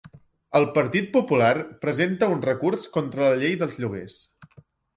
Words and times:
El 0.59 0.63
Partit 0.77 1.11
Popular 1.17 1.51
presenta 1.85 2.31
un 2.37 2.41
recurs 2.47 2.89
contra 2.99 3.29
la 3.31 3.39
llei 3.45 3.61
dels 3.63 3.79
lloguers. 3.85 4.21